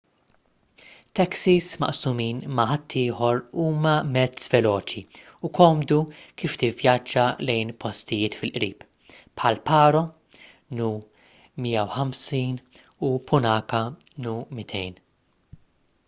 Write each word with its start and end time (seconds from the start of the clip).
taksis 1.17 1.65
maqsumin 1.81 2.39
ma’ 2.59 2.63
ħaddieħor 2.69 3.41
huma 3.63 3.91
mezz 4.15 4.47
veloċi 4.53 5.03
u 5.47 5.51
komdu 5.59 5.99
kif 6.43 6.55
tivvjaġġa 6.63 7.27
lejn 7.51 7.73
postijiet 7.87 8.39
fil-qrib 8.41 8.87
bħal 9.11 9.61
paro 9.71 10.03
nu 10.81 10.89
150 11.67 12.83
u 13.11 13.15
punakha 13.33 13.85
nu 14.29 14.35
200 14.65 15.57